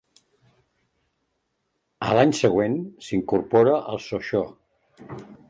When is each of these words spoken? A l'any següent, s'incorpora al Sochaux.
A 2.07 2.15
l'any 2.21 2.33
següent, 2.39 2.79
s'incorpora 3.09 3.77
al 3.93 4.03
Sochaux. 4.09 5.15